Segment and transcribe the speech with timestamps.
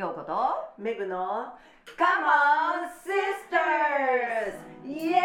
[0.00, 0.32] ヨーコと
[0.82, 1.52] メグの
[1.98, 4.56] Come on Sisters!
[4.82, 5.20] イエ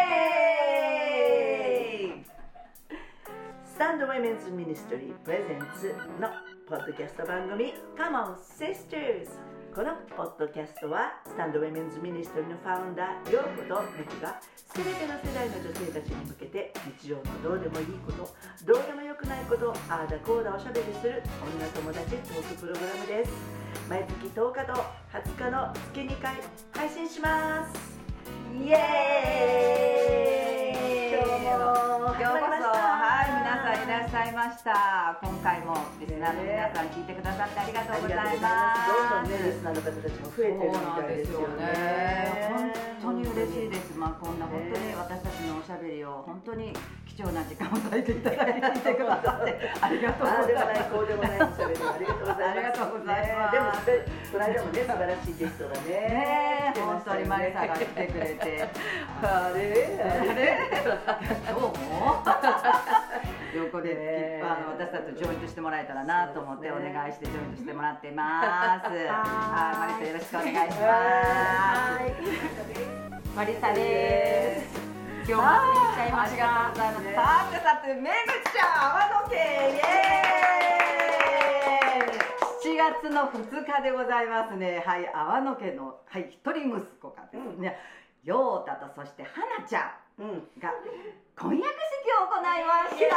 [2.12, 2.26] ーイ
[3.64, 6.28] Stand Women's Ministry presents の
[6.68, 9.30] ポッドキャスト番組 Come on Sisters!
[9.74, 14.38] このポッドキャストは Stand Women's Ministry のファウンダーヨーコとメグが
[14.74, 18.28] 全ての世代の女性たちに向けて日常のどうでもいいこと
[18.66, 21.22] どうでもよくないことああだこうだおしゃべりする
[21.56, 23.55] 女友達トークプログラムです
[23.88, 24.72] 毎月10日と
[25.12, 26.34] 20日の月2回
[26.72, 27.72] 配信します。
[28.52, 31.14] イエーイ。
[31.14, 31.62] 今日もよ
[32.04, 32.75] うこそ始まりました
[33.86, 35.16] いらっしゃいました。
[35.22, 38.90] 今回もリスナーの皆さん聞いてくださってありがとうございます。
[38.90, 42.50] どんどんねリスナーの方たちも増えてるみたいですよね。
[42.50, 43.94] 本当に嬉しいです。
[43.96, 46.72] まあこんな本当に私たちのおしゃべりを本当に
[47.06, 50.90] 貴重な時間を割いていただいてくださってありがとうございます。
[50.90, 52.42] こうでもないおしゃべりありがとうございます。
[52.42, 53.86] ありがとうございます。
[53.86, 54.02] ねでも
[54.34, 58.66] この間もね素晴らしいゲストがねね本当にマリサが来てくれて。
[59.22, 59.94] あれ？
[60.02, 60.58] あれ？
[61.54, 61.78] どう？
[61.86, 62.18] も
[63.56, 68.88] 横で、ねえあの私たちとジョイントしてもらえたらなと思ってお願いしてジョイントしてもらってます。
[69.08, 70.92] はい、マリサよろしくお願いしま
[73.24, 73.26] す。
[73.34, 74.76] マリサです。
[75.28, 76.70] 今日も遊びに来ちゃいました。
[76.70, 77.52] ありがとうございます。
[77.52, 80.76] さてさて、めぐちゃん、泡の家、イエーイ。
[82.62, 84.82] 7月の2日でございますね。
[84.86, 87.76] はい、泡の家の、はい、一人息子がですね、
[88.22, 90.05] 陽太とそして花ちゃん。
[90.18, 90.72] うんが
[91.36, 93.16] 婚約式を行いました。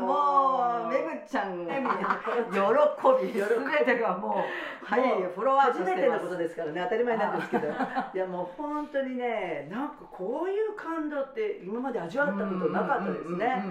[0.00, 1.70] もうめぐちゃん喜
[3.26, 4.44] び喜びすべてがも
[4.82, 13.64] うはいもうフロア初めてのことですからね当たり前なんですけどいやもう本当にねなんかこういう感動って今まで味わったことなかったですね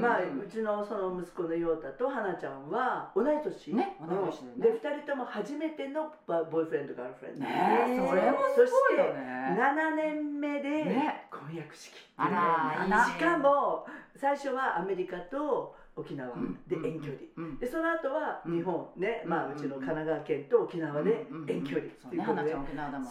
[0.00, 7.48] まあうちのその息子の陽太と花ちゃんは同い年ね同い年でねで2人とも初めてのボーイフレンドガールフレンドね
[7.88, 9.56] えそれもすごいよね。
[9.58, 11.92] 7年目でね婚約式。
[11.92, 13.86] ってあらしかも
[14.16, 16.34] 最初はアメリカと沖縄
[16.66, 17.18] で遠距離。
[17.36, 17.58] うん。
[17.58, 22.22] でその後は日本ね、うんまあうちの神奈川県と沖縄で遠距離っていう。
[22.22, 22.56] ことで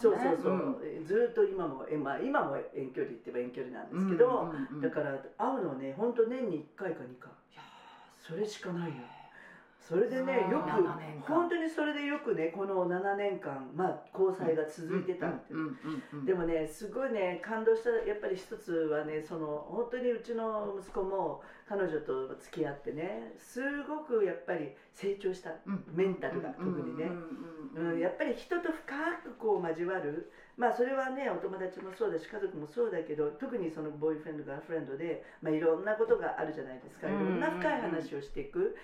[0.00, 1.06] そうそうそう、ん。
[1.06, 4.80] ずっと今もえまあ今も遠距離って言えば遠距離なんですけど、うんうんうん。
[4.80, 7.30] だから会うのはね本当年に1回か2回。
[7.52, 7.62] いや
[8.20, 8.94] それしかないよ
[9.86, 11.36] それでねよく7年間。
[11.36, 15.52] 本当にそれでよくねこの7年間まあ交際が続いてたって。
[16.24, 17.90] でもねすごいね感動した。
[18.08, 25.84] やっぱり一つはねその本当にうちの息子も彼女と付き合ってねすごくやっぱり成長したうん。
[25.94, 28.94] メンタルが特にね、うんやっぱり人と深
[29.24, 30.30] くこう交わる。
[30.56, 37.08] まあそれはねお友達もそうだし家族もそうだけど特にそのボーイフレンドガールフレンドで、まあ、いろんなことがあるじゃないですか。
[37.08, 38.76] いろんな深い話をしていく。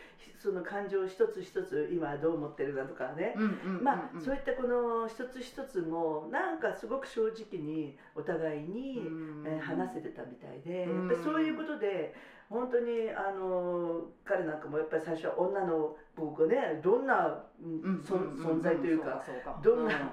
[0.42, 3.36] その感情一つ一つ今どう思ってるかとかね。
[3.80, 9.02] まあそういったこの一つ一つもなんかすごく正直にお互いに、
[9.47, 11.08] えー話せてたみたいで、うん。
[11.10, 12.14] やっぱりそういうことで
[12.50, 19.22] 本当にあの彼なんかもやっぱり最初は女の僕がねどんな、存在というか、
[19.62, 20.12] どんな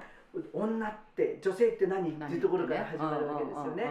[0.52, 2.10] 女って女性って何？
[2.10, 3.90] っていうところから始まるわけですよね。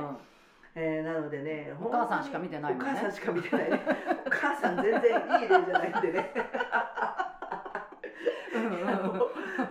[0.75, 3.81] えーなのでねお母さんしか見てないお母さんしか見てないね。
[4.25, 5.01] お母さん全然いい
[5.41, 6.31] 例じゃないんでね。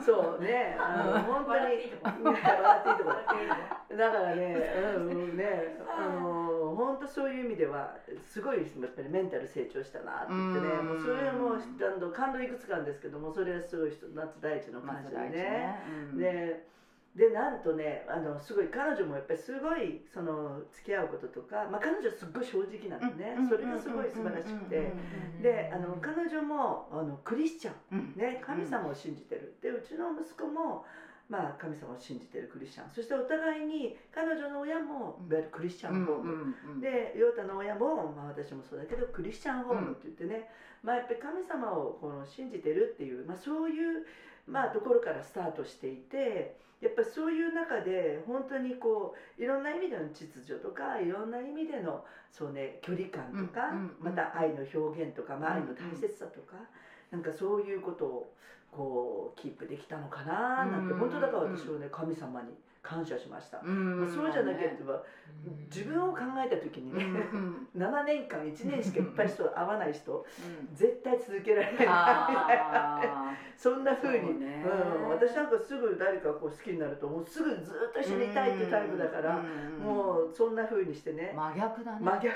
[0.04, 0.76] そうね。
[0.78, 1.92] あの本当に
[3.96, 4.56] だからね、
[4.96, 6.45] うんうんね、 あの
[6.76, 10.86] 本当そういう意味ではすごいやっぱりメンタル成長したなって言ってね、うん。
[10.86, 15.80] もうそれもあの感動いくつかあるんですけども、それはすごい夏第一の感謝でね。
[16.14, 16.66] で
[17.16, 24.92] でなんとねあのすごい彼女もやっぱりすごいその付き合うこととか、まあ、彼女すっごい正直なのね、それがすごい素晴らしくて、
[25.40, 29.54] であの彼女もあのクリスチャンね、神様を信じてる。
[29.62, 30.84] でうちの息子も、
[31.28, 32.90] まあ、神様を信じてるクリスチャン。
[32.94, 40.48] そしてお互いに彼女の親もいわゆるクリスチャンホーム、で陽太の親も、まあ、私もそうだけどクリスチャンホームって言ってね、
[40.82, 44.06] まあ、やっぱり神様をこの信じてるっていう、まあ、そういう、
[44.46, 56.56] まあ、ところからスタートしていてやっぱりそういう中で本当にこういろんな意味での秩序とかいろんな意味でのそう、ね、距離感とか、うんうんまた愛の表現とか、まあ、愛の大切さとか、
[57.10, 58.32] なんかそういうことを
[58.70, 60.98] こうキープできたのかななんて、うん。
[61.00, 62.52] 本当だから私はね神様に
[62.86, 63.60] 感謝しました。
[63.64, 64.00] うん。
[64.00, 65.02] まあそうじゃなければ
[65.68, 67.04] 自分を考えた時にね、
[67.76, 70.24] 7年間1年しかいっぱい人会わない人
[70.72, 71.72] 絶対続けられない。
[71.72, 71.92] みたいな
[73.02, 74.26] あ そんな風に。
[74.28, 74.64] そうね。
[74.64, 79.84] うん、私なんかすぐ誰かこう好きになるともうすぐずっと一緒にいたいってタイプだから、うん。
[79.84, 81.98] もうそんな風にしてね、真逆だね。
[82.00, 82.34] 真逆。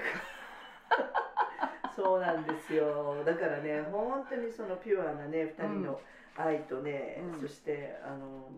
[1.95, 3.23] そうなんですよ。
[3.25, 6.01] だからね本当にそのピュアなね2人の
[6.37, 7.41] 愛とね、うん。
[7.41, 8.51] そしてあの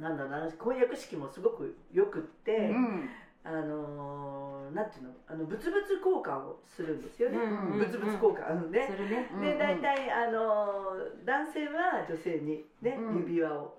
[0.00, 3.08] なんだろうな婚約式もすごくよくって、うん。
[3.46, 9.52] あのなんていうのあの物々交換をするんですよね、うんうん物々交換ね、ね。
[9.52, 10.96] で大体あの
[11.26, 13.18] 男性は女性にね、うん。
[13.18, 13.76] 指輪を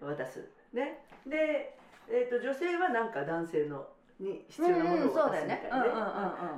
[0.00, 0.48] 渡す。
[0.72, 1.02] ね。
[1.26, 1.74] で、
[2.08, 3.86] えー、と女性はなんか男性の
[4.20, 5.82] に必要なものを渡すみたいな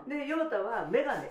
[0.07, 0.21] ね。
[0.21, 1.27] で陽太は眼鏡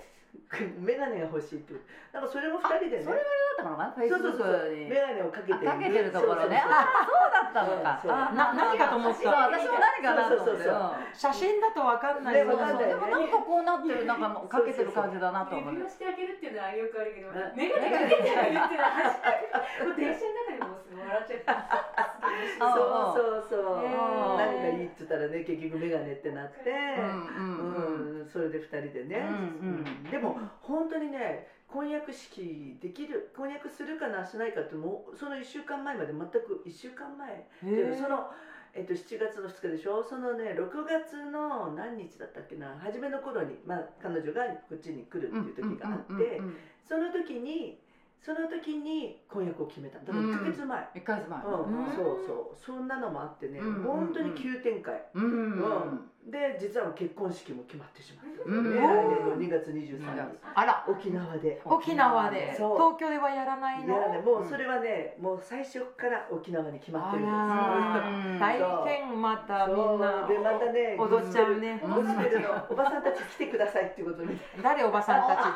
[0.81, 1.81] 眼鏡が欲しいっていう。
[2.11, 3.03] なんかそれも二人でね。
[3.03, 3.25] それだっ
[3.57, 3.91] たのかな？
[3.91, 4.61] フェイスブッそうそうそう。
[4.69, 4.89] クに。
[4.89, 6.57] 眼鏡をかけていかけてるところね。
[6.65, 7.99] あそうだったのか。
[8.01, 9.19] そうあな何かと思った。
[9.21, 10.63] そう私も何かなと思って。
[10.63, 12.33] そうそう写真だと分かんない。
[12.33, 18.89] でもなんかこうなってるなんかもうかけてる感じだなと思って指輪してあげるっていうのはよくあるけどうん眼鏡かけてあげるっていうのは
[19.77, 21.88] 初めて電車の中でも笑っちゃったあ
[22.59, 23.83] そうそうそう。
[24.37, 26.71] 何がいいって言ったらね結局眼鏡ってなって、
[27.37, 29.25] うんそれで2人でね、
[30.11, 37.47] でも本当にね婚約式できる婚約するかなしないかってもうその1週間前まで全く1週間前。
[37.63, 38.31] でその、
[38.73, 40.03] えっと、7月の2日でしょ？
[40.03, 42.77] そのね6月の何日だったっけな？
[42.79, 46.41] 初めの頃に、まあ、彼女がこっちに来るっていう時があって、
[46.87, 47.79] その時に
[48.21, 49.97] その時に婚約を決めた。
[49.99, 51.39] だから1ヶ月前、1ヶ月前。
[51.41, 51.95] うんうん。
[51.95, 52.57] そうそう。
[52.57, 53.83] そんなのもあってね、うん。
[53.83, 55.23] 本当に急展開、うん。
[55.23, 56.01] うん。
[56.29, 58.75] で実は結婚式も決まってしまった、うん。
[58.75, 60.37] ね、来年の2月23日。
[60.53, 60.85] あら。
[60.87, 61.61] 沖縄で。
[61.63, 62.53] 沖縄で。
[62.57, 62.77] そう。
[62.77, 63.97] 東京ではやらないの？
[63.97, 67.23] いやねもうそれはね、もう最初から沖縄に決まってる。
[67.23, 67.29] んで
[68.35, 70.27] す大変またみんな。
[70.27, 71.81] でまたね踊っちゃうね。
[71.81, 75.47] ゴスペルのおばさんたち来てくださいっていうことに誰おばさんたちって？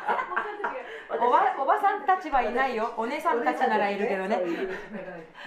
[1.20, 2.92] おばおばさんたちはいないよ。
[2.96, 4.38] お姉さんたちならいるけどね。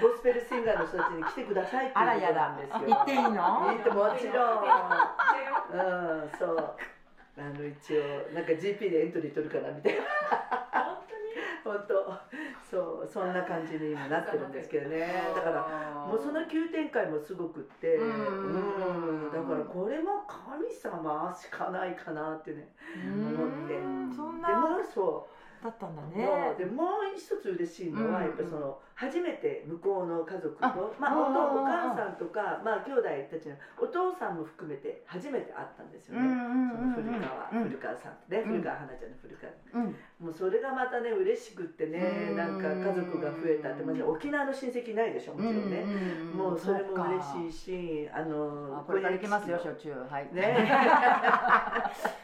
[0.01, 2.05] ゴスペルシンガーの人たちに来てくださいってん
[2.57, 2.83] ですよ。
[2.87, 3.31] 言っていいの？
[3.67, 4.67] 言ってもちろん。
[5.73, 6.75] うんそう。
[7.37, 8.01] あの一応
[8.33, 10.01] なんか GP でエントリー取るかなみたいな。
[11.63, 11.93] 本当
[12.71, 15.07] そうそんな感じに今なってるんですけどね。
[15.35, 15.67] だから
[16.07, 17.95] もうその急展開もすごくって。
[17.95, 18.07] うん。
[18.07, 19.31] うん。
[19.31, 22.69] だからこれも神様しかないかなってね
[23.05, 23.73] 思って。
[23.73, 23.79] で
[24.41, 26.55] なもそうだったんだね。
[26.57, 28.23] でもう一つ嬉しいのは、うん。
[28.25, 36.25] やっぱりその初めて向こうの家族とあまあ、おうんうんうんお母さんとか、まあ、兄弟たちのお父さんも含めて初めて会ったんですよね、
[36.73, 37.69] その古川、うん。
[37.69, 38.49] 古川さんとね、うん。
[38.57, 39.53] 古川花ちゃんの古川。
[39.85, 39.95] うん。
[40.17, 42.37] もうそれがまたね嬉しくってね、うん。
[42.37, 45.85] なんか家族が増えたって、まあ、沖縄の親戚いないでしょもちろんね、
[46.33, 50.07] もうそれも嬉しいしあのあこれから行きますよしょっちゅう。
[50.09, 50.29] はい。
[50.33, 50.69] ね。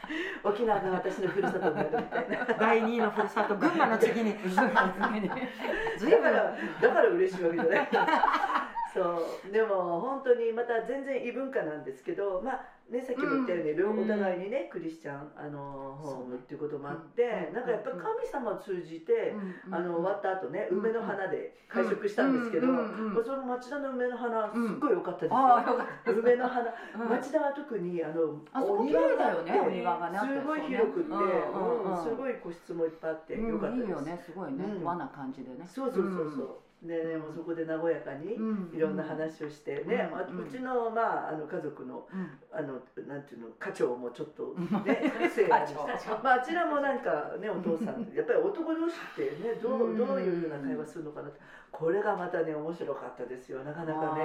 [0.42, 2.44] 沖縄が私のふるさとになるみたいな。
[2.58, 4.34] 第二のふるさと群馬の次に。
[4.54, 9.52] だからだから嬉しいわけじゃないそう。
[9.52, 12.60] でも本当にまた全然異文化なんですけどまあ
[12.90, 14.04] ねさっきも言ったように、うん。
[14.04, 17.54] お互いにねクリスチャンあのホームっていうこともあって、うん。
[17.54, 19.34] なんかやっぱり神様を通じて、
[19.70, 20.78] あの終わった後ねうん。
[20.78, 22.76] 梅の花で会食したんですけど、うん。
[22.76, 22.84] うん。
[22.84, 23.12] うん。
[23.14, 26.72] もうその町田の梅の花すっごい良かったですよ、梅の花。
[26.94, 27.08] うん。
[27.08, 31.18] 町田は特にあのお庭がよねお庭がねすごい広くって、うん。
[31.18, 31.82] うん。
[31.82, 31.96] うん。
[31.96, 34.84] うんすごい個室もいっぱいあって良かったです、いいよねすごいねうん。
[34.84, 35.66] 和な感じでね。
[35.66, 38.36] そうそうそうそう、でねもうそこで和やかに
[38.76, 40.40] いろんな話をしてね、まあうん。
[40.40, 42.30] うちのまああの家族のうん。
[42.52, 42.74] あの
[43.08, 44.54] なんていうの課長もちょっと
[44.86, 45.74] ね聖な人
[46.22, 51.40] まああちらもなんかねお父さんやっぱり男同士ってねどうどういうふうな会話するのかなって
[51.72, 53.64] これがまたね面白かったですよ。
[53.64, 54.22] なかなかね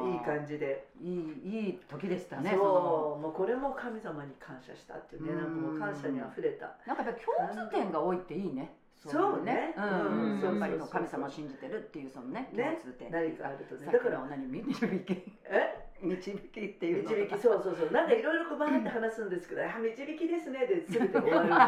[0.00, 6.76] うんいい感じで、いいいい時でしたねそうもうこれも神様に感謝したっていうねなんかもう感謝にあふれた。
[6.86, 7.20] なんかやっぱ
[7.52, 8.72] 共通点が多いっていいね
[9.10, 9.74] そうね。
[9.76, 10.40] うん。
[10.40, 10.40] うん。
[10.40, 13.10] やっぱりそうそうそう神様を信じてるっていうそのね共ね通点。
[13.10, 13.92] 何かあるとね。
[13.92, 14.46] だからの何？
[14.46, 14.64] 導
[15.00, 15.12] き。
[15.44, 15.84] え？
[16.04, 17.38] 導きっていうの導き。
[17.38, 17.90] そうそうそう。
[17.92, 21.64] なんかいろいろこうバーって話すんですけど「あ導きですね」で全て終わるみたいなね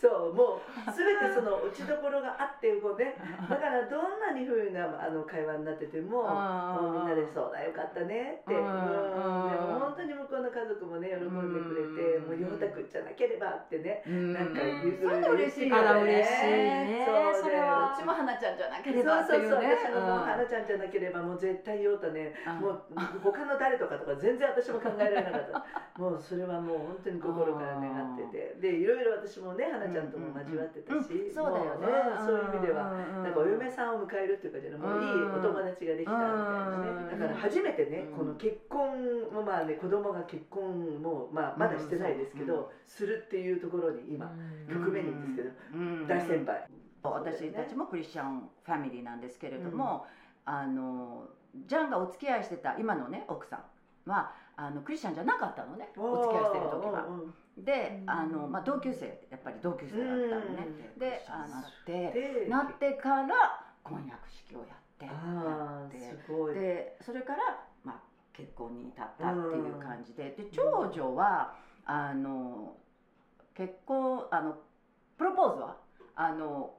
[0.00, 0.92] そうもう
[1.68, 3.14] 落ちどころがあってこうね
[3.48, 8.64] だからどんなに不意なあの会話になっててももうみんなで「そうだよかったね」ってううん。
[8.64, 8.88] ん。
[8.88, 12.26] でも本当に向こうの家族もね喜んでくれてうん。
[12.26, 14.32] もう陽太くんじゃなければってねうん。
[14.32, 15.80] なんか言うそういうの嬉しいよね。
[15.80, 17.04] あら嬉しいね。
[17.06, 19.20] そうでそれはこっちも花ちゃんじゃなけそうれば。
[19.20, 19.62] ってそうそう。
[19.62, 22.54] いうね私も花ちゃんじゃなければもう絶対陽太ねうん。
[22.60, 22.82] もう
[23.22, 25.64] 他の誰とかとか全然私も考えられなかった。
[25.98, 28.54] もうそれはもう本当に心から願ってて。
[28.60, 31.30] でいろいろ私もね花ちゃんとも交わってたし、うん。
[31.30, 32.16] そうだよね。
[32.24, 36.88] そういう意味では、はなんかお嫁さんを迎えるっていうかじゃもういいお友達ができたみたいなね。
[36.88, 44.30] うんだから初めてねうんこの結婚もまあね子供が結婚もまあまだしてないですけうんどするっていうところに今
[44.68, 45.22] 局面にいるん。
[45.22, 46.66] ですけどうん大先輩。
[47.02, 50.04] 私たちもクリスチャンファミリーなんですけれども、
[50.44, 51.28] あの
[51.66, 53.62] ジャンがお付き合いしてた今のね奥さ
[54.06, 55.90] んはあのクリスチャンじゃなかったのね。
[55.96, 57.06] お付き合いしてる時は。
[57.58, 57.64] うんうん。
[57.64, 62.46] であの、まあ、同級生やっぱり同級生だったのね、であなって。
[62.48, 64.66] なってから婚約式をやっ
[64.98, 65.12] てや
[65.86, 65.98] って。
[65.98, 66.54] すごい。
[66.54, 68.00] でそれから、まあ、
[68.32, 70.30] 結婚に至ったっていう感じで。
[70.30, 72.76] で長女はあの
[73.54, 74.56] 結婚あの
[75.16, 75.76] プロポーズは
[76.14, 76.74] あの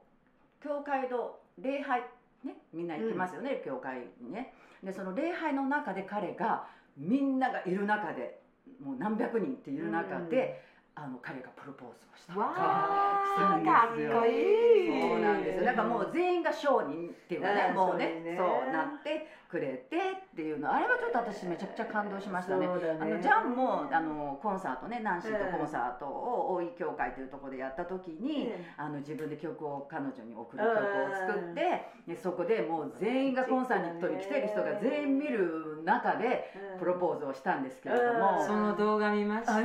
[0.62, 2.00] 教会の礼拝
[2.44, 4.54] ねみんな行きますよね、教会にね。
[4.82, 8.40] でその礼拝の中で彼がみんながいる中で
[8.82, 10.62] もう何百人っている中で、
[11.02, 12.38] あの彼がプロポーズをした。
[12.38, 14.20] わかっですよ。
[14.20, 14.36] こい
[14.84, 15.00] い。
[15.00, 15.64] そうなんですよ。
[15.64, 18.36] だからもう全員が商人っていうかね、うんもうねそうね。
[18.36, 22.66] そうなってくれてっていうの、あれはちょっと私めちゃくちゃ感動しましたね。
[22.66, 22.72] ね。
[23.00, 30.76] あのジャンもあのコンサートね、ナンシーとコンサートを大井教会というところでやった時に、あの自分で曲を彼女に送る曲を
[31.16, 39.56] 作って、でそこでもう全員がコンサートに来てる人が全員見る中でプロポーズをしたんですけれども、その動画見ました。
[39.56, 39.60] あ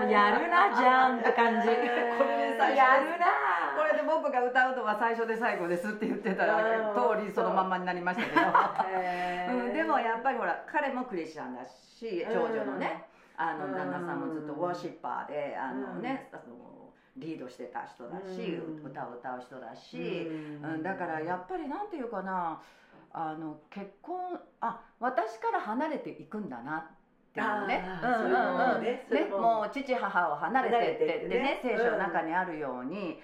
[0.00, 1.68] もうやるなじゃんって感じ。
[1.68, 3.26] これで最初やるな。
[3.76, 6.44] これで僕が歌うのは最初で最後ですって言ってた
[6.94, 8.42] 通りそのまんまになりましたけど、
[9.66, 13.04] うん、でもやっぱりほら彼もクリスチャンだし長女のね
[13.36, 13.72] あのうん。
[13.72, 18.90] 旦那さんもずっとワーシッパーであのね、あのリードしてた人だし、うん。
[18.90, 19.98] 歌を歌う人だし、
[20.62, 22.60] うん、だからやっぱりなんていうかな
[23.14, 26.82] あの結婚あ私から離れていくんだなっ
[27.34, 27.84] ていうね。
[27.86, 33.18] あーそういうことねももう父母を離れてってね聖書の中にあるように、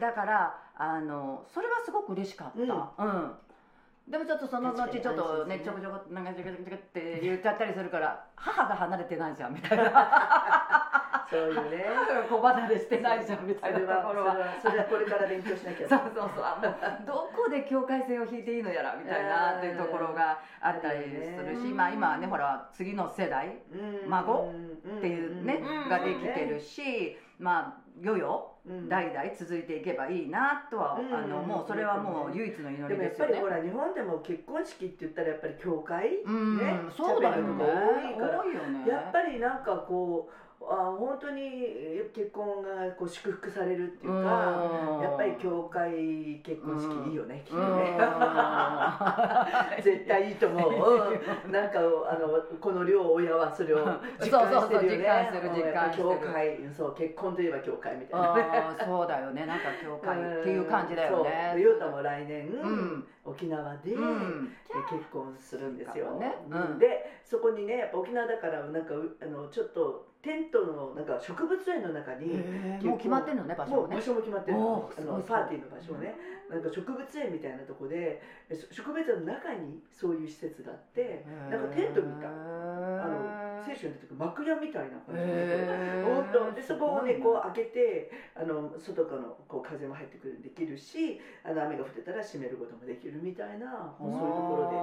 [0.00, 3.04] だからあのそれはすごく嬉しかった。
[3.04, 3.32] うん。
[4.08, 9.84] でもちょっとその後ちょっとねちょこちょこなんかちょこちょこって言っちゃったりするから母が離れてないじゃんみたいな
[11.30, 11.84] そういうね
[12.28, 24.52] 子離れしてないじゃんみそたいなれはところはそれはそれはこれから勉強しなきゃそうそうそうあもうどこで境界線を引いていいのやらみたいなっていうところがあったりするし、うんまあ今はねほら次の世代うん孫
[24.98, 33.46] っていうね、うんができてるし、まあ世々うん代々続いていけばいいなとは、うんあのもうそれはもう唯一の祈でもやっりですよねぱりほ。
[33.48, 37.64] ら日本でも結婚式って言ったらやっぱり教会うん、ねそうだよね。
[37.64, 38.88] 多いよね。
[38.88, 41.40] やっぱりなんかこうあ本当に
[42.14, 45.02] 結婚がこう祝福されるっていうかうん。
[45.02, 47.76] やっぱり教会結婚式いいよね、きっとうん。
[47.76, 47.96] ね
[49.82, 50.72] 絶対いいと思う、
[51.46, 51.82] う んなんかあ
[52.18, 53.78] のこの両親はそれを
[54.20, 55.34] 実感してるよね。
[55.96, 59.46] 教会そう結婚といえば教会みたいなそうだよね。
[59.46, 61.50] なんか教会っていう感じだよね。
[61.52, 61.58] そう。
[61.58, 63.06] でヨウタも来年、うん。
[63.24, 64.52] 沖縄で、うん。
[64.70, 66.34] え結婚するんですよ、ね。
[66.50, 66.78] うん。
[66.78, 72.32] でそこにねやっぱ沖縄だからなんかうあのちょっとテントのなんか植物園の中に、
[72.82, 73.88] もう決まってんのね場所もね。
[73.88, 74.02] もう場。
[74.02, 76.14] 所も決まってるあのパーティーの場所ね。
[76.48, 78.20] なんか植物園みたいなとこで
[78.70, 82.30] 植物園の中にそういう施設があってなんかテントみたい。
[82.30, 85.54] あの聖書に出てくる幕屋みたいな感じで。
[86.54, 94.76] でそこをねこう開けてあの外からのこう風も入ってくるできるしあの雨が降ってたら閉めることもできるみたいなそういうところで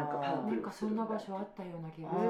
[0.00, 2.20] なんかパーティーなんかそんな場所あったような気がする。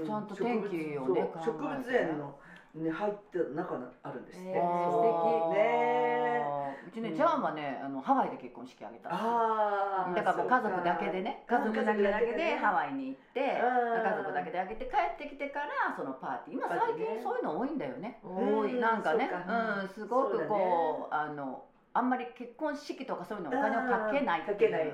[0.00, 0.06] うん。
[0.06, 2.34] ちゃんと天気をね植物園の、
[2.74, 4.90] ね、入って中にあるんですって、へー。
[4.90, 5.54] そう。
[5.54, 14.02] ねうちね、ジャーンはねあのハワイで結婚式挙げたああだからもう家族だけでね家族だけでハワイに行ってうん。
[14.02, 16.56] 家族だけであげて帰ってきてからそのパーティー。
[16.56, 18.18] 今最近そういうの多いんだよね。
[18.22, 18.74] 多い。
[18.74, 19.88] なんかねそうん。
[19.88, 21.64] すごくこうあの
[21.94, 24.92] あんまり結婚式とかそういうのお金をかけないかけないね、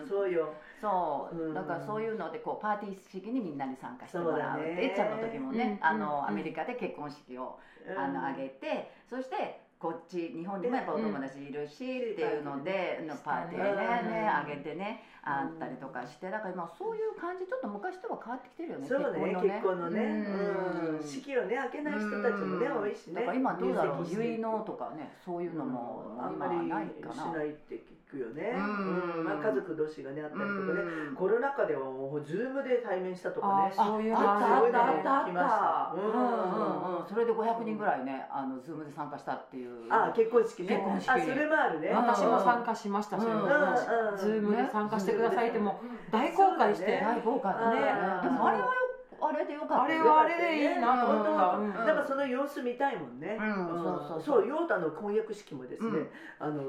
[0.00, 0.08] うん。
[0.08, 0.54] そうよ。
[0.80, 1.54] そう、うん。
[1.54, 4.62] だからそういうのでこうパーティー式にみんなに参加してもらうそうだね。
[4.78, 5.86] えっちゃんの時もね、うん。
[5.86, 7.58] あのうんアメリカで結婚式を
[7.96, 8.26] あのうん。
[8.28, 20.96] 挙げてそしてこっち日本にもやっぱお友達いるしっていうのでのパーティーねねうん挙げてねあったりとかしてだから今そういう感じちょっと昔とは変わってきてるよねそうね結婚のね、うん。
[20.98, 22.82] うん、式をね開けない人たちもねうん。
[22.82, 23.14] 多いしね。
[23.14, 27.14] だから今どうだろう結納とかねそういうのもあんまりないかな。
[27.14, 29.18] しないって聞くよね、うん。
[29.18, 29.24] うん。
[29.24, 31.14] まあ、家族同士がねあったりとかね、うん。
[31.14, 33.72] コロナ禍ではもうズームで対面したとかね。
[33.76, 35.56] あそういうのあったあったあったあ来ました。
[35.56, 35.94] った。
[35.94, 36.12] うん。
[36.12, 39.86] うんうんそれで500人ぐらいねあのズームで参加したっていう。
[39.88, 40.68] あ結婚式ね。
[40.68, 41.10] 結婚式。
[41.10, 41.88] あそれもあるね。
[41.90, 43.40] 私も参加しましたそれうん。
[43.40, 44.18] もうん。
[44.18, 47.76] ズームで参加してくださいってもう大公開して大公開だね。
[48.22, 48.30] うん。
[48.34, 48.89] でもあれはよ
[49.22, 49.74] あれでよかった。
[49.76, 51.50] よあれはあれでいいなと思った。
[51.56, 51.72] 本うん。
[51.72, 53.54] 当だからその様子見たいもんね、うん。
[53.66, 54.48] そうそうそう。
[54.48, 56.08] ヨータの婚約式もですね、うん。
[56.38, 56.62] あの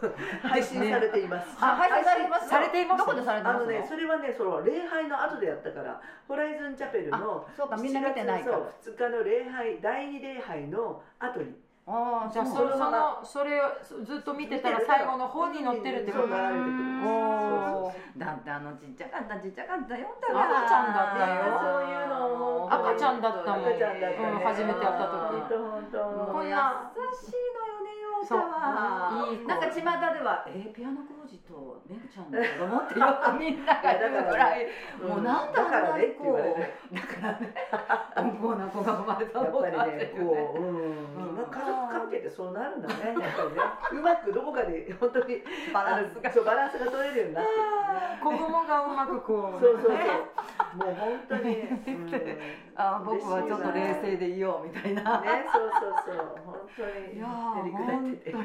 [0.42, 2.48] 配信されています、あ配信されてます。
[2.48, 2.98] されています。
[2.98, 3.66] どこでされてあます。
[3.66, 8.58] ののねそれはねその礼拝の後でやったからホライズンチャペルのそうかみんな見てないから。
[8.58, 11.54] 7月そう2日の礼拝第二礼拝の後に
[11.86, 13.68] ああじゃあそそのそれを
[14.04, 16.28] ずっと見てたら最後の方に載ってるってこと？
[18.16, 20.32] だってあのちっちゃかったちっちゃかったよ赤
[20.64, 21.60] ちゃんだったよ。
[21.60, 25.44] そういうの赤ちゃんだったもん赤ちゃんだったねうん初めて会った時。
[25.44, 26.32] 本当本当。
[26.32, 27.63] こんな優しいの
[28.32, 28.48] よね
[29.18, 29.28] そう。
[29.28, 34.66] んいい子なんか巷ではえーピアノ工事とめぐちゃんの子供ってよくみんなが言うぐらい。
[35.02, 36.56] もうなんだだからねって言われる
[36.92, 37.54] だからね
[38.16, 44.00] 温厚な子が生まれたやっのかぱりねっていうこう、うん、まあ家族関係ってそうなるんだねやっぱりね。
[44.00, 46.30] うまくどこかで本当にバランスが。
[46.44, 47.50] バランスが取れるようになって。
[48.22, 49.92] 子供がうまくこうそうそうそう。
[49.92, 49.98] ね
[50.74, 51.62] もう本当に、
[51.96, 52.38] うん、ね
[52.76, 55.22] あ僕はちょっと冷静でいようみたいな。
[55.52, 56.38] そうそうそう。
[56.44, 57.28] 本当にいや
[58.14, 58.36] ってて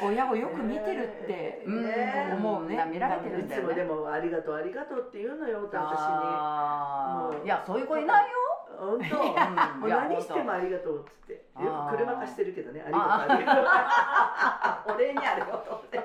[0.00, 1.82] 親をよく見てるってうん。
[1.82, 2.32] ね。
[2.38, 2.86] 思うね。
[2.90, 3.68] 見られてるいつんだよね。
[3.68, 5.74] もでもありがとうありがとうって言うのよ私
[7.40, 7.44] に。
[7.44, 8.28] いやそういう子いないよ。
[8.78, 9.18] 本当。
[9.82, 11.32] うん何してもありがとうっつって。
[11.58, 13.54] よく車貸してるけどねありがとうありが
[14.86, 14.94] とう。
[14.94, 15.98] お礼にあるよって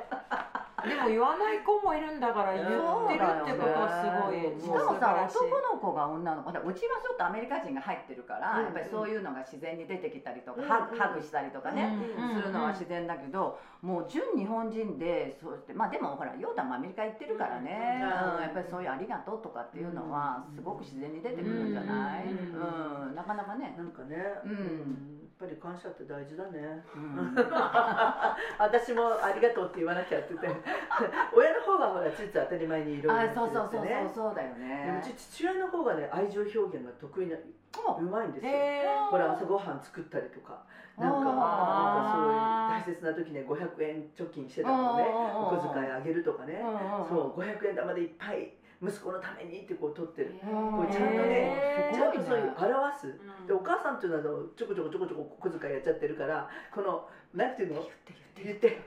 [0.84, 8.64] でも言わない子もいるんだから言ってるってことはすごいしかもさ男の子が女の子うちはちょっとアメリカ人が入ってるから、うん。
[8.66, 10.68] やっぱりそういうのが自然に出てきたりとか、うん。
[10.68, 12.36] ハグハグしたりとかね、うん。
[12.36, 18.36] するのは自然だけどもう純日本人でそうしてまあでもほらヨータもアメリカ行ってるからね、うん。
[18.36, 18.42] うん。
[18.42, 23.12] やっぱりそういう「ありがとう」とかっていうのはすごく自然に出てくるんじゃない、ううん。
[23.12, 26.80] んなかなかね、なんかね、うんぱり感謝って大事だね。
[26.96, 27.36] うん、
[28.58, 30.48] 私もありがとうって言わなきゃって言って。
[31.36, 37.40] 親の方がほら実は当たり前にいろいろそうそうそうそうねそうだよでもねうち父親の方がね愛情表現が得意なう。
[38.04, 38.52] まいんですよ、
[39.10, 40.62] ほら朝ごはん作ったりとか。
[40.96, 42.38] なんかなんかそういう
[42.70, 46.62] 大切な時ね500円貯金してたのねお小遣いあげるとかね。
[47.10, 50.36] そう500円玉でいっぱい息子のためにってこう取ってる。
[50.44, 53.16] こうちゃんとねちゃんとそういう表す。
[53.48, 57.88] でお母さんっていうのはちょこちょこちょこちょこ小遣いやっちゃってるからこのなんていうの？
[58.44, 58.82] 言って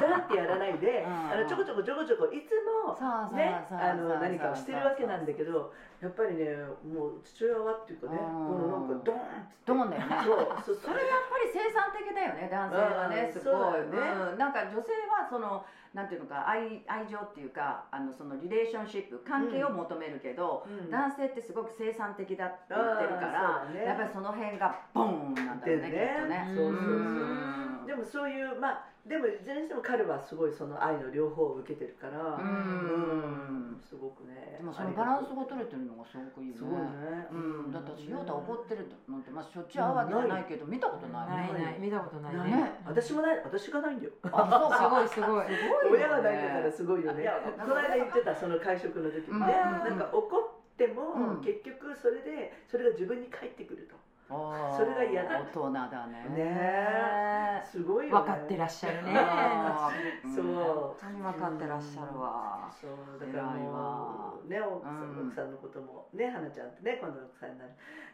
[0.00, 1.32] ダンっ てやらないでうん。
[1.32, 2.54] あのちょこちょこちょこちょこいつ
[2.86, 8.46] もそうそうねあの何かをしてるわけなんだけどやっぱりねもう父親はっていうかねうん。
[8.48, 9.62] このなんかドーンって。
[9.66, 9.98] どうだよね。
[10.24, 10.36] そう。
[10.64, 10.74] そう。
[10.76, 13.40] それやっぱり生産的だよね男性はねうん。
[13.40, 13.98] すごい、ね。
[14.32, 15.64] うん、なんか女性はその
[15.94, 20.90] なんていうのか愛愛情っていうかあのそのリレーションシップ関係を求めるけど、うん。
[20.90, 23.84] 男性ってすごく生産的だって言ってるから、ね。
[23.84, 26.28] やっぱりその辺がボンなんだよねできっとね。
[26.28, 26.54] ね。
[26.56, 27.51] そうそうそう
[27.82, 27.86] うん。
[27.86, 33.76] でもそういうまあでもいずれにしても彼はすごいその愛の両方を受けてるからうん。
[33.82, 36.54] すごくねでもそのバランスが取れてるのがすごくいい。
[36.54, 36.58] よね。
[36.58, 37.26] すごいね。
[37.34, 41.48] うん、だって私、ヨウタ怒ってるのって、まあ、しょっちゅう会うわけじゃないけど、見たことないない。
[41.48, 41.64] よね。
[41.64, 41.78] ない。
[41.82, 42.78] 見たことないないね。
[42.86, 43.42] 私もない。
[43.42, 44.12] 私がないんだよ。
[44.30, 45.46] あ、すごいすごい。
[45.50, 45.98] すごい。
[45.98, 47.22] 親がないんだからすごいよね。
[47.22, 49.34] いやこの間言ってたその会食の時にね。
[49.34, 49.42] うん。
[49.42, 51.40] なんか怒ってもうん。
[51.42, 53.96] 結局それでそれが自分に返ってくると
[54.28, 55.40] それが嫌だ。
[55.40, 56.26] 大人だね。
[56.34, 58.26] ねすごいよね。
[58.26, 59.12] 分かってらっしゃるね。
[60.34, 60.44] そう。
[60.44, 62.68] 本当に分かってらっしゃるわ。
[62.70, 63.20] そう。
[63.20, 64.34] だからもわ。
[64.44, 65.26] うね奥さん,、うん。
[65.26, 67.70] 奥さんのこともね花ちゃんってね今度奥さんになる。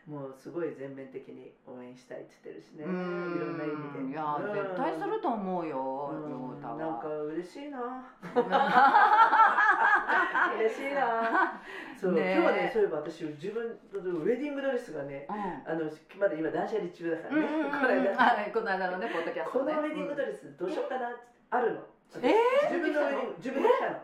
[0.06, 2.84] もうすごい全面的に応援したいって言ってるしね。
[2.84, 4.12] いろんな意味で。
[4.12, 4.52] いや、うん。
[4.54, 6.60] 絶対すると思うよ、うん。
[6.62, 7.22] なんかは。
[7.24, 8.04] 嬉しいな
[10.58, 11.60] 嬉しいな。
[12.00, 12.22] そう、ね。
[12.22, 15.36] え今日はねそういえば私自分のウェディングドレスがねうん。
[15.70, 17.70] あのまだ今断捨離中だからね、うんうんうん。
[17.70, 18.14] この間。
[18.16, 19.74] はいこの間のね、ポッドキャスこトね。
[19.74, 21.18] のウェディングドレスどうしようかなって
[21.50, 21.80] あるの、
[22.22, 22.34] え
[22.70, 23.96] 自分のウェディング自分で来たの。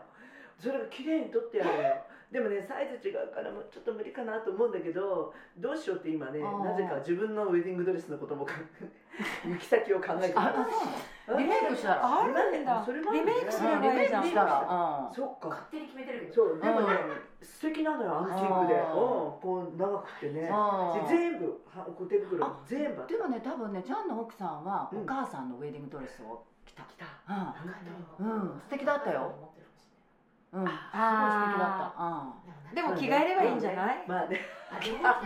[0.59, 1.95] それが綺麗に撮ってあるのよ
[2.31, 9.05] でもねサイズ違うからもうちょっと無理かなと思うんだけどどうしようって今ねなぜか自分のウェディングドレスのことも考え
[9.47, 12.21] 行き先を考えてあ、ますそうリメイクしたら。
[12.21, 12.83] あるんだ。
[12.85, 15.11] それもリメイクすればリメイいいじゃんクしたら。
[15.15, 15.49] そっか。
[15.49, 16.33] 勝手に決めてるけど。
[16.33, 16.87] そうでもね
[17.41, 18.79] う素敵なのよアンティークで。
[18.79, 18.85] うん
[19.41, 20.51] こう長くてね。
[21.07, 21.61] 全部
[22.09, 23.01] 手袋あ全部。
[23.01, 25.01] あでもね、多分ね、ちゃんの奥さんはうん。
[25.01, 26.83] お母さんのウェディングドレスを着た。
[26.83, 27.05] 来た。
[28.19, 29.54] うん、うん、素敵だったよ。
[30.55, 32.39] うん、すごい素敵だあっ
[32.71, 32.75] た。
[32.75, 34.03] でも着替えればいいんじゃない？
[34.07, 34.39] まあね。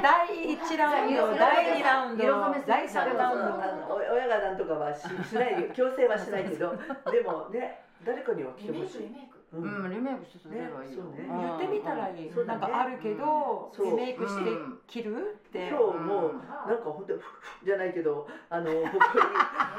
[0.02, 1.36] 第1ラウンド。
[1.36, 2.24] 第2ラウンド。
[2.68, 5.70] 第3ラウンでもそのあのお親がなんとかはししないよ。
[5.74, 6.76] 強制はしないけど。
[7.12, 9.40] でもね誰かには来てリメイほしいクリメイク。
[9.52, 11.04] ううんん、リメイクしてすればいいよ。
[11.06, 11.26] ね。
[11.26, 11.28] そうね。
[11.28, 11.42] うん。
[11.42, 12.32] 言ってみたらいい。
[12.46, 15.18] なんかあるけどリメイクしてうん着る？
[15.18, 15.70] って。
[15.70, 16.34] 今日も
[16.68, 19.00] なんか本当にフッフッじゃないけどあのほこ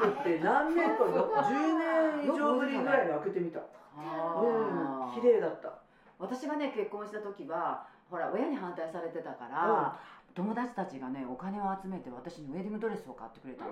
[0.03, 3.59] り取って何年か10年以上ぶりぐらいに開けてみた。
[3.59, 3.63] あ
[3.97, 5.73] うんー綺麗だった。
[6.19, 9.99] 私がね結婚した時はほら親に反対されてたから、
[10.33, 13.71] 友達たちがねお金を集めて私にウェディングドレスを買ってくれたの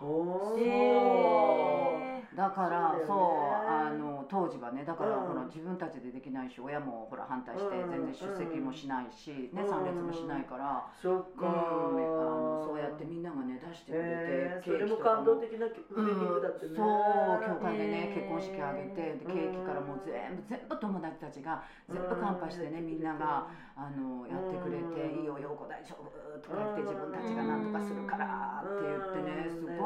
[0.00, 1.96] おおへ
[2.36, 3.16] だかからそう
[3.64, 14.90] あの当時はねだから、うんほら自分たちでできないし親もほら反対してうん全然出席もしないし、ねうん参列もしないから、そっか、うんあのそうやってみんながね出してくれて、えー、そケーれも。
[14.90, 25.20] キとか感動的なウェディングだってね、そう教会でね結婚式あげてでケーキからもう全部全部友達たちが全部乾杯してねみんながあのやってくれて「うん。
[25.20, 26.10] いいよ陽子大丈夫」
[26.42, 29.85] とか言って自分たちが何とかするからって言ってねすご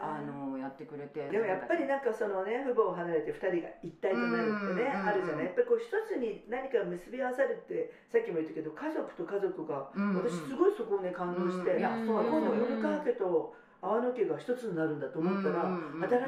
[0.00, 5.44] あのやってくれてでもやっぱりなんかそのね父母を離れて2人が一体となるってね、うんあるじゃない？
[5.46, 12.66] やっぱりこう一つに何か結び合わさるってさっきも言ったけど家族と家族が、私すごいそこをね感動して、今度そうよ。
[12.66, 13.54] 米川家と
[13.86, 15.78] 阿野家が一つになるんだと思ったら、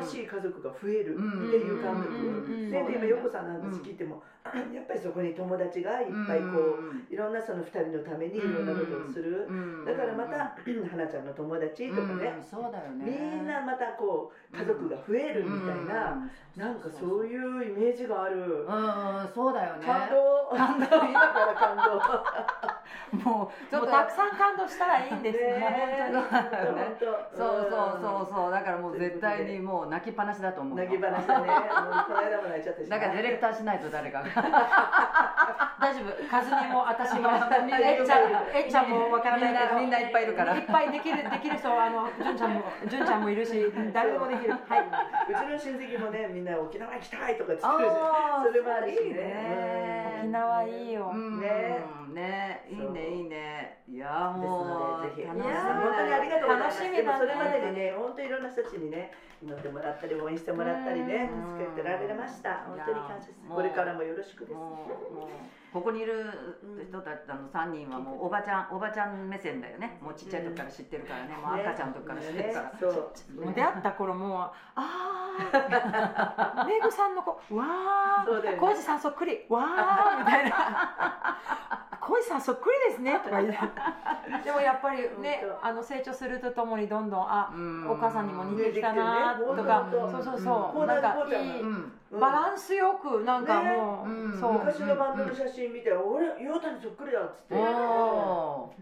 [0.03, 4.23] 新しい家族が増えるっていう感覚、でで今陽子さんの話聞いても、
[4.73, 6.79] やっぱりそこに友達がいっぱいこ
[7.11, 10.57] う、いろんなその2人のためにいろんなことをする、うんだからまた、
[10.91, 13.05] 花ちゃんの友達とかね、うんそうだよね。
[13.07, 19.87] みんなまたこう家族が増えるみたいな、なんかそういうイメージがある、うんうんそうだよね。
[19.87, 20.39] 感動。
[21.09, 22.01] 今から感動
[23.25, 26.27] もうちょっとたくさん感動したらいいんですねそう
[27.33, 28.51] そうそうそう。
[28.51, 30.85] だからもう絶対にもう泣きっぱなしだと思うよ。
[30.85, 31.47] 泣き話だね。
[31.49, 34.25] もうこの間も泣いちゃったしだからディレクターしないと誰かが。
[35.81, 36.13] 大丈夫。
[36.31, 37.31] 和美も私も。
[37.81, 38.21] えっちゃん
[38.53, 39.81] えっちゃんもわからないけど。
[39.81, 40.55] みんないっぱいいるから。
[40.55, 44.53] いっぱいできるできる人あの純ちゃんも純ちゃんもいるし誰でもできる。
[44.53, 44.85] はい。
[45.31, 49.15] うちの親戚もねみんな沖縄行きたいとか言ってるそれもあるしね。
[49.15, 50.21] ね。
[50.21, 51.11] 沖縄いいよ。
[51.15, 51.41] うん。
[51.41, 51.81] ね。
[52.15, 53.79] ねいいそうねいいね。
[53.89, 56.83] いやですもうのでぜひ楽しみ本当にありがとうございます。
[56.83, 57.03] 楽しみだね。
[57.03, 61.59] でもそれまでにね本当にいろんな人たちにね祈ってもらったり応援してもらったりねうん。
[61.59, 62.67] 助けてられました。
[62.67, 63.41] 本当に感謝です。
[63.49, 64.59] これからもよろしくです。
[65.73, 66.25] ここにいる
[66.89, 69.99] 人たちあの3人はもうおばちゃんおばちゃん目線だよね。
[70.01, 71.37] もうちっちゃい時から知ってるからね。
[71.37, 72.91] もう赤ちゃんの時から知ってるから、ねそう。
[73.45, 75.29] もう出会った頃もうああ
[76.67, 78.27] メグさんの子わあ
[78.59, 81.39] 浩二さんそっくりわあみたいな
[82.09, 83.59] 浩二さんそっくりですねとか言って
[84.45, 87.91] でもやっぱりね本あの成長するとともにどんどんあうん。
[87.91, 90.39] お母さんにも似てきたなとかねそうそうう。
[90.39, 91.93] んそうなんかいいうん。
[92.19, 94.53] バランスよくなんかもう、そう。
[94.55, 97.55] 昔のバンドの写真見て「俺ヨータにそっくりだ」っつって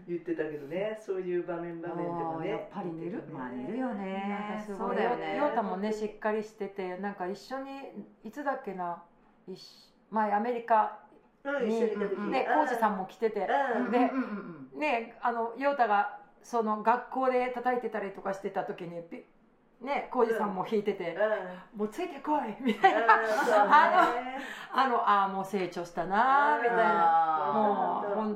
[0.07, 2.49] 言ってたけどねそういう場面場面でもね。
[2.51, 3.21] やっぱり似る。
[3.33, 3.97] まあ似るよなん。
[3.97, 5.35] ねそかすごいうだよね。
[5.37, 9.03] ヨータもねしっかりしててなんか一緒にいつだっけな
[9.47, 10.99] 一緒前アメリカ
[11.59, 13.47] にうんね浩二さんも来てて。
[13.75, 13.91] うん。
[13.91, 14.11] で
[14.77, 19.23] ねあのヨータがその学校で叩いてたりとかしてた時にピ
[19.81, 21.15] ね浩二さんも弾いてて
[21.73, 22.99] うん「もうついてこい」みたいな。
[23.09, 24.13] あ
[24.73, 27.51] あのああもう成長したなみたいな。
[27.53, 27.76] もう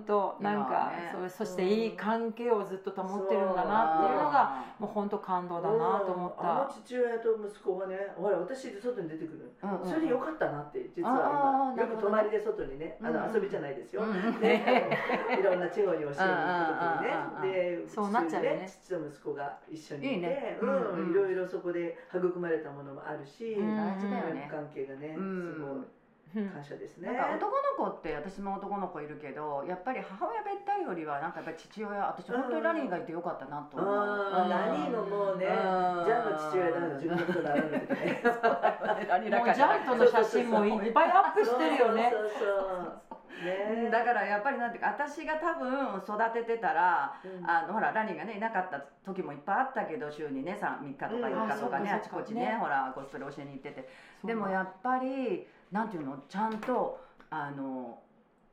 [0.01, 1.11] うん本当なんかね。
[1.13, 6.73] そうそしていい関係をずっと保ってるんだなっていうのがもう本当感動だなと思っあのた。
[6.83, 14.01] 父親と息子がねほら私で外に出てくるうんうんそれでよかったなって実あはー今よく隣で外にねあうんの遊びじゃないですよ。
[14.03, 14.97] うんうんね。
[15.39, 18.67] いろんな地方に教えに行く時うんにねでそうなっちゃうよね。
[18.67, 20.57] 父と息子が一緒にいいいね。
[20.59, 20.69] てうん。
[20.69, 21.11] うんうん。
[21.11, 23.75] いろいろそこで育まれたものもあるしうん。
[23.75, 24.47] 大事だよね。
[24.49, 25.53] 関係がねうん。
[25.53, 25.69] すごい。
[25.71, 25.85] うん
[26.33, 27.11] 感謝ですね。
[27.11, 27.51] なんか男
[27.83, 34.49] の子って私も男の子いるけどやっぱり母親べったりよりはなんかやっぱり父親私本当にラニーがいてよかったなと思う。
[34.49, 37.49] ラニーのもうねジャンの父親だから自分のことな。
[37.51, 42.09] らないとねもうジャンとの写真もいっぱいアップしてるよね。
[42.11, 53.89] そうそうそうねだからやっぱりなんていうか私が多分育ててたらうんあのほらラニーがねいなかった時もいっぱいあったけど週にね 3, 3日とかうん4日とかね、ああちこちねねほらコスプレ教えに行ってて
[54.23, 56.17] でもやっぱりなんていうの？
[56.27, 57.99] ちゃんとあの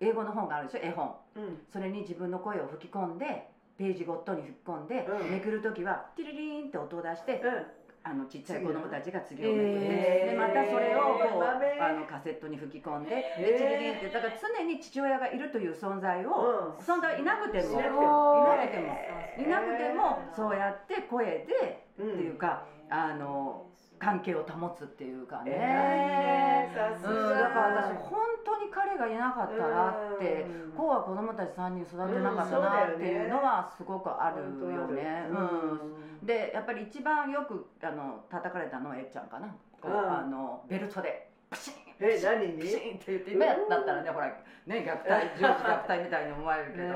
[0.00, 0.86] 英語の本があるでしょ？
[0.86, 1.14] 絵本。
[1.36, 1.58] うん。
[1.72, 5.30] それに自分の声を吹き込んでページごとに吹き込んで、うん。
[5.30, 7.66] めくる時はティリリーンって音を出して、うん。
[8.04, 10.30] あのちっちゃい子供たちが次をめくって、えー。
[10.32, 16.84] でまたそれをこう豆あのカセットに吹き込んで、でチリリンってだから常に父親がいるという存在を、うん。
[16.84, 18.96] 存在いなくてもいなくても。
[19.38, 23.67] いなくてもそうやって声でうんっていうかあの
[23.98, 25.52] 関係を保つっていうかね。
[25.52, 30.72] えーうん、がだから私本当に彼がいなかったらってうん。
[30.72, 35.26] こうは子供たち3人育てなかったなっていうのはすごくあるよね。
[35.30, 39.54] うんでやっぱり一番よくあの叩かれたのはえっちゃんかな。
[39.82, 42.60] あのベルトでプシンえ何に？
[42.60, 44.34] プシンって言って今だったらねほらね
[44.66, 46.94] 虐待 上司虐待みたいに思われるけど。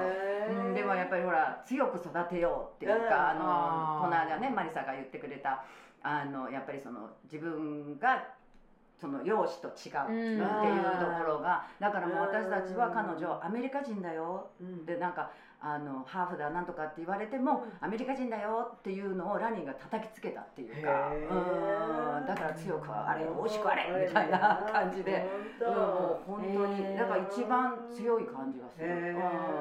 [0.63, 5.65] うん、でもやっぱりほら強く育てようっていうか、あのこの間ねマリサが言ってくれた
[6.03, 8.25] あのやっぱりその自分が
[9.01, 10.41] その容姿と違うっていう
[11.01, 14.51] ところが、だからもう私たちは彼女アメリカ人だよ。
[14.61, 14.87] うん。
[14.87, 25.25] でなんかあのハーフだなんとかって言われても、アメリカ人だよっていうのをラニーが叩きつけたっていうかうんだから強くあれ美味しくあれみたいな感じで、
[25.61, 25.83] うん、も
[26.19, 29.19] う本当にだから一番強い感じがする、へうん。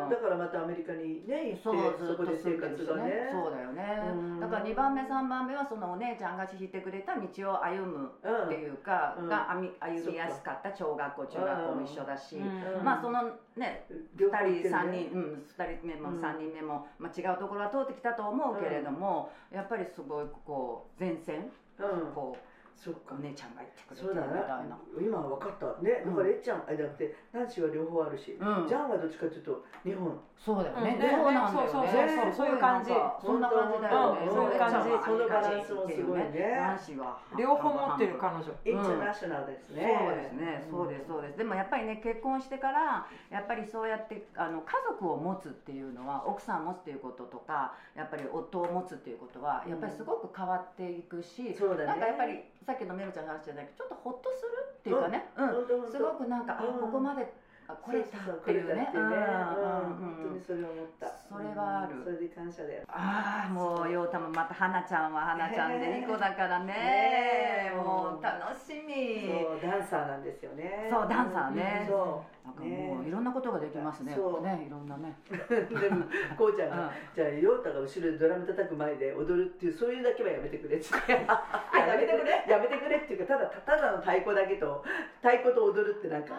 [0.07, 3.29] ーだからまたアメリカにね行そうってそこで生活がね。
[3.31, 4.01] そうだよね。
[4.09, 4.39] うん。
[4.39, 9.29] だから2番目3番目はそのお姉ちゃんが引いてくれた道を歩むうんっていうか、うん。
[9.29, 12.83] が歩み歩みやすかった小学校中学校も一緒だし、うん。
[12.83, 13.85] まあそのね
[14.15, 15.09] 2両方行って人3るね。
[15.09, 16.21] 人、うん、2人目もうん。
[16.21, 22.13] 3人目も、まあ、違うところは通ってきたと思うけれども、やっぱりすごいこう前線うん。
[22.13, 22.37] こ
[22.75, 23.15] そっか。
[23.15, 24.27] うお姉ちゃんが行ってくれてそうだね。
[24.27, 24.77] るみたいな。
[24.99, 25.81] 今分かった。
[25.81, 28.67] ねだからえっちゃんあれだってナンシーは両方あるし、うん。
[28.67, 30.19] ジャンはどっちかというと日本。
[30.37, 30.97] そうだよね。
[30.97, 30.99] うん。
[30.99, 31.71] ねそうなんだよね。
[31.71, 32.91] そうそうそうそういう感じ。
[33.21, 34.25] そんな感じだよね。
[34.25, 34.33] うん。
[34.33, 36.57] そういう感じそうそのバランスもすごいね。
[36.57, 37.19] 男子は。
[37.37, 38.51] 両方持ってる彼女。
[38.65, 41.37] インターナショナルですね、そうですね、そうですそうです。
[41.37, 51.85] でもやっぱりね結婚してからやっぱりそうやってあの家族を持つっていうのは奥さんを持つっていうこととかやっぱり夫を持つっていうことはやっぱりすごく変わっていくし、そうだね。
[51.85, 52.39] なんかやっぱり
[52.71, 55.47] さっきのメルちゃんの話じゃないけどちょっとホッとするっていうかね、うん。
[55.51, 55.91] 本当本当。
[55.91, 57.27] すごくなんか、あうんここまで
[57.71, 58.89] あ来れたそうそうっていうね。
[58.93, 61.07] 本当にそれを思った。
[61.07, 61.95] それはある。
[61.97, 62.03] うん。
[62.03, 62.83] それで感謝だよ。
[62.87, 66.65] ああもう陽太もまた花ちゃんは花ちゃんでねいい子だからね。
[66.73, 69.27] ねもう楽しみ。
[69.31, 70.89] そうダンサーなんですよね。
[70.91, 71.85] そうダンサーね。
[71.89, 74.13] そなんかもういろんなことができますね。
[74.15, 74.41] そう。
[74.43, 75.15] ねいろんなね。
[75.29, 75.35] う
[75.79, 76.05] でも
[76.37, 76.89] こうちゃんが、うん。
[77.15, 80.87] じゃあ陽太が後ろでドラム叩く前で踊るっていうそういうだけはやめてくれって
[81.27, 82.45] あやめてくれ？
[82.47, 84.83] やめてくれっていうかただただの太鼓だけと
[85.21, 86.33] 太鼓と踊るってなんか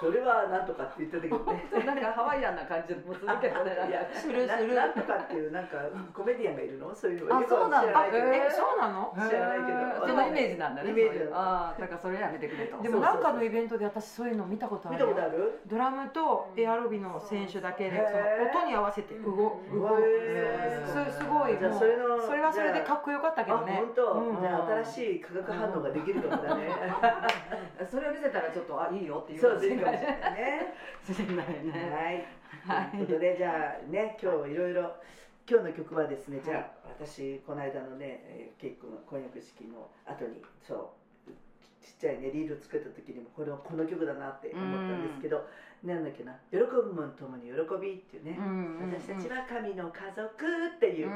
[0.00, 1.68] それはなんとかって言ってたけどね。
[1.86, 3.72] なんかハワイアンな感じもするけどね。
[3.88, 4.74] いやするする。
[4.74, 5.78] ななんとかっていうなんか
[6.12, 6.94] コメディアンがいるの？
[6.94, 7.36] そういうの。
[7.36, 7.92] あそうなんだ。
[7.92, 8.26] 知らないけど。
[8.26, 9.12] えそうなの？
[9.16, 10.06] 知らないけど。
[10.06, 12.82] そのイメージなんだねイメージああだからそれやめてくれと。
[12.82, 15.14] でもなんかのイベントで私そういうの見たことあ見るよ。
[15.14, 15.60] たことある？
[15.66, 19.60] ドラムとエアロビの選手だけでその音に合わせて動動
[20.86, 23.82] すすごいそれのそれはそれでかっこよかったけあどね。
[23.86, 24.40] 本当、うん。
[24.40, 26.68] じゃあ新しい化学反応ができるかもだね、
[27.90, 29.82] それを見せたらちょっとあいいよっていうそうですね。
[29.82, 30.06] かもしれ
[31.36, 32.24] ないね。
[32.64, 34.96] はい、ということでじゃあね今日いろいろ
[35.46, 40.88] 今日の曲はですねじゃあ私この間のねえー結婚婚約式の後にそう
[41.86, 45.46] ちっちゃいねリール作った時にもこれはこの曲だなって思ったんですけど、
[45.84, 48.34] なんだっけな「喜ぶもんともに喜び」っていうね、
[48.98, 51.12] 私たちは神の家族っていう、こ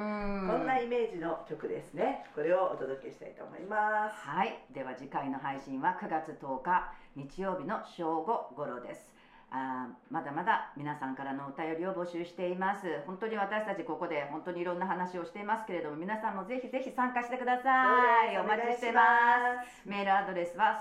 [0.62, 2.24] んなイメージの曲ですね。
[2.34, 4.16] これをお届けしたいと思います。
[4.28, 9.19] はい、では次回の配信は9月10日日曜日の正午頃です。
[9.52, 13.02] あーまだまだ皆さんからのお便りを募集しています。
[13.06, 18.38] 本当に私たちここで本当にいろんな話をしていますけれども、皆さんもぜひぜひ参加してください。
[18.38, 19.88] お待ちしてます。
[19.88, 20.80] メールアドレスは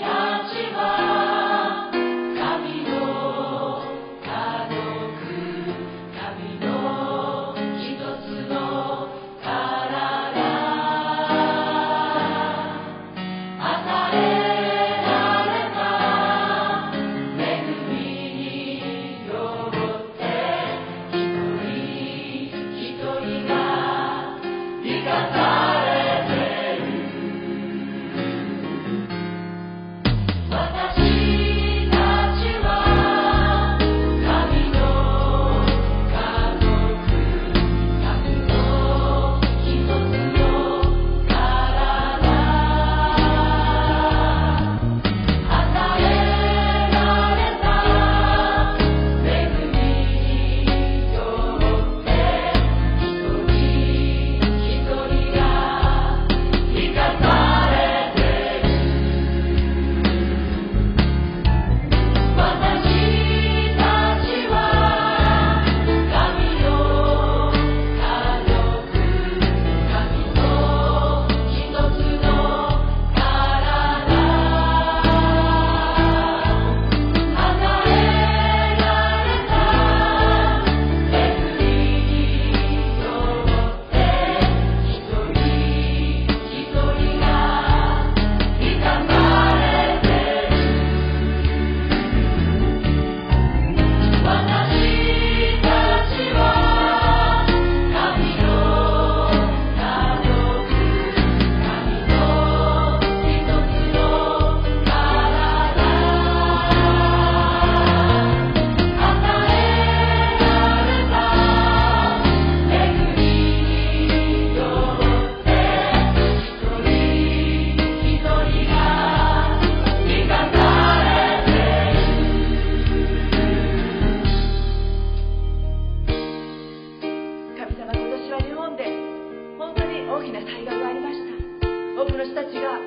[130.17, 132.01] 大きな災害がありました。
[132.01, 132.81] 多くの人たちが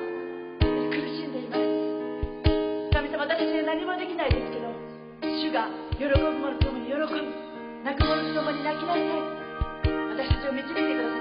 [0.59, 0.67] 苦
[1.15, 1.63] しんでいます。
[2.91, 4.67] 神様私に何もできないですけど
[5.39, 7.23] 主が喜ぶ者ともに喜び
[7.85, 9.01] 泣く者ともに泣きなさい。
[10.11, 11.20] 私たちを導いてください。